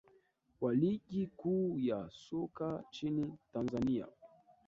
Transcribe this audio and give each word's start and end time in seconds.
wa 0.61 0.73
ligi 0.73 1.27
kuu 1.27 1.79
ya 1.79 2.09
soka 2.11 2.83
nchini 2.89 3.37
tanzania 3.53 4.07